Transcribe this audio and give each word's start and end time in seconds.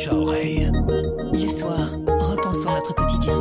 bouche 0.00 0.08
à 0.08 0.14
oreille. 0.14 0.70
Le 1.32 1.48
soir, 1.48 1.88
repensons 2.06 2.72
notre 2.72 2.94
quotidien. 2.94 3.34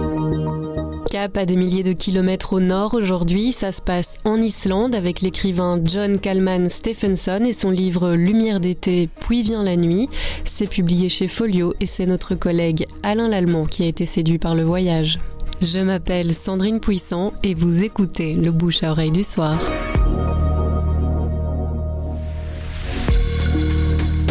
Cap 1.10 1.38
à 1.38 1.46
des 1.46 1.56
milliers 1.56 1.84
de 1.84 1.94
kilomètres 1.94 2.54
au 2.54 2.60
nord 2.60 2.94
aujourd'hui, 2.94 3.52
ça 3.52 3.72
se 3.72 3.82
passe 3.82 4.18
en 4.26 4.42
Islande 4.42 4.94
avec 4.94 5.22
l'écrivain 5.22 5.80
John 5.84 6.20
Kalman 6.20 6.70
Stephenson 6.70 7.44
et 7.46 7.54
son 7.54 7.72
livre 7.72 8.14
Lumière 8.14 8.60
d'été, 8.60 9.10
puis 9.22 9.44
vient 9.44 9.64
la 9.64 9.76
nuit. 9.76 10.10
C'est 10.44 10.70
publié 10.70 11.10
chez 11.10 11.28
Folio 11.28 11.74
et 11.80 11.86
c'est 11.86 12.06
notre 12.06 12.36
collègue 12.36 12.86
Alain 13.04 13.28
Lallemand 13.28 13.66
qui 13.66 13.84
a 13.84 13.88
été 13.88 14.06
séduit 14.06 14.40
par 14.40 14.56
le 14.56 14.64
voyage. 14.64 15.20
Je 15.62 15.80
m'appelle 15.80 16.34
Sandrine 16.34 16.80
Puissant 16.80 17.34
et 17.44 17.54
vous 17.54 17.84
écoutez 17.84 18.34
le 18.34 18.52
bouche 18.52 18.84
à 18.84 18.92
oreille 18.92 19.12
du 19.12 19.24
soir. 19.24 19.60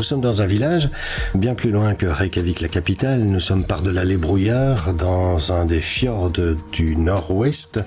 Sommes 0.09 0.21
dans 0.23 0.41
un 0.41 0.47
village 0.47 0.89
bien 1.35 1.55
plus 1.55 1.71
loin 1.71 1.95
que 1.95 2.07
Reykjavik, 2.07 2.63
la 2.63 2.69
capitale. 2.69 3.25
Nous 3.25 3.41
sommes 3.41 3.65
par-delà 3.65 4.05
les 4.05 4.17
brouillards 4.17 4.95
dans 4.95 5.53
un 5.53 5.67
des 5.67 5.83
fjords 5.83 6.33
du 6.73 6.97
nord-ouest, 6.97 7.81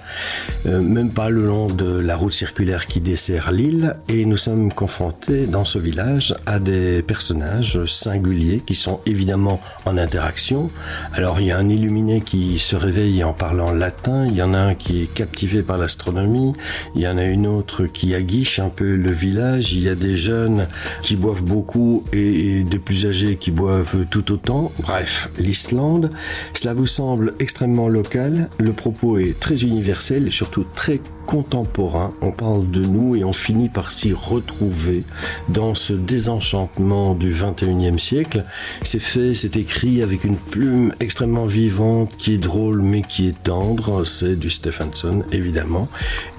euh, 0.67 0.81
même 0.81 1.11
pas 1.11 1.31
le 1.31 1.47
long 1.47 1.65
de 1.65 1.99
la 1.99 2.15
route 2.15 2.31
circulaire 2.31 2.85
qui 2.85 3.01
dessert 3.01 3.51
l'île. 3.51 3.95
Et 4.07 4.25
nous 4.25 4.37
sommes 4.37 4.71
confrontés 4.71 5.47
dans 5.47 5.65
ce 5.65 5.79
village 5.79 6.35
à 6.45 6.59
des 6.59 7.01
personnages 7.01 7.83
singuliers 7.87 8.61
qui 8.63 8.75
sont 8.75 8.99
évidemment 9.07 9.59
en 9.85 9.97
interaction. 9.97 10.67
Alors 11.13 11.39
il 11.39 11.47
y 11.47 11.51
a 11.51 11.57
un 11.57 11.69
illuminé 11.69 12.21
qui 12.21 12.59
se 12.59 12.75
réveille 12.75 13.23
en 13.23 13.33
parlant 13.33 13.71
latin, 13.73 14.27
il 14.27 14.35
y 14.35 14.43
en 14.43 14.53
a 14.53 14.59
un 14.59 14.75
qui 14.75 15.01
est 15.01 15.11
captivé 15.11 15.63
par 15.63 15.79
l'astronomie, 15.79 16.53
il 16.93 17.01
y 17.01 17.07
en 17.07 17.17
a 17.17 17.25
une 17.25 17.47
autre 17.47 17.85
qui 17.85 18.13
aguiche 18.13 18.59
un 18.59 18.69
peu 18.69 18.95
le 18.95 19.11
village, 19.11 19.73
il 19.73 19.81
y 19.81 19.89
a 19.89 19.95
des 19.95 20.15
jeunes 20.15 20.67
qui 21.01 21.15
boivent 21.15 21.43
beaucoup 21.43 22.03
et 22.13 22.63
des 22.63 22.79
plus 22.79 23.05
âgés 23.05 23.35
qui 23.35 23.51
boivent 23.51 24.05
tout 24.09 24.31
autant. 24.31 24.71
Bref, 24.79 25.29
l'Islande, 25.37 26.11
cela 26.53 26.73
vous 26.73 26.87
semble 26.87 27.33
extrêmement 27.39 27.87
local. 27.87 28.49
Le 28.59 28.73
propos 28.73 29.17
est 29.17 29.39
très 29.39 29.63
universel 29.63 30.27
et 30.27 30.31
surtout 30.31 30.65
très 30.75 30.99
contemporain. 31.25 32.13
On 32.21 32.31
parle 32.31 32.69
de 32.69 32.81
nous 32.81 33.15
et 33.15 33.23
on 33.23 33.33
finit 33.33 33.69
par 33.69 33.91
s'y 33.91 34.13
retrouver 34.13 35.03
dans 35.49 35.75
ce 35.75 35.93
désenchantement 35.93 37.13
du 37.15 37.33
21e 37.33 37.99
siècle. 37.99 38.45
C'est 38.83 38.99
fait, 38.99 39.33
c'est 39.33 39.55
écrit 39.55 40.03
avec 40.03 40.23
une 40.23 40.35
plume 40.35 40.93
extrêmement 40.99 41.45
vivante 41.45 42.11
qui 42.17 42.33
est 42.33 42.37
drôle 42.37 42.81
mais 42.81 43.01
qui 43.01 43.27
est 43.27 43.43
tendre. 43.43 44.03
C'est 44.05 44.35
du 44.35 44.49
Stephenson 44.49 45.23
évidemment. 45.31 45.87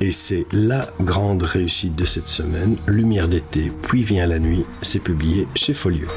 Et 0.00 0.10
c'est 0.10 0.46
la 0.52 0.86
grande 1.00 1.42
réussite 1.42 1.94
de 1.94 2.04
cette 2.04 2.28
semaine. 2.28 2.76
Lumière 2.86 3.28
d'été, 3.28 3.72
puis 3.82 4.02
vient 4.02 4.26
la 4.26 4.38
nuit. 4.38 4.64
C'est 4.82 5.02
publié 5.02 5.46
chez 5.62 5.74
Folio. 5.74 6.08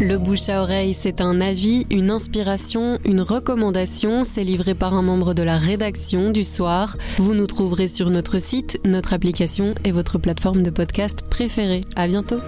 Le 0.00 0.16
bouche 0.16 0.48
à 0.48 0.62
oreille, 0.62 0.92
c'est 0.92 1.20
un 1.20 1.40
avis, 1.40 1.86
une 1.90 2.10
inspiration, 2.10 2.98
une 3.04 3.20
recommandation. 3.20 4.24
C'est 4.24 4.42
livré 4.42 4.74
par 4.74 4.94
un 4.94 5.02
membre 5.02 5.34
de 5.34 5.44
la 5.44 5.56
rédaction 5.56 6.30
du 6.30 6.42
soir. 6.42 6.96
Vous 7.18 7.34
nous 7.34 7.46
trouverez 7.46 7.86
sur 7.86 8.10
notre 8.10 8.40
site, 8.40 8.80
notre 8.84 9.12
application 9.12 9.74
et 9.84 9.92
votre 9.92 10.18
plateforme 10.18 10.64
de 10.64 10.70
podcast 10.70 11.22
préférée. 11.30 11.80
À 11.94 12.08
bientôt. 12.08 12.38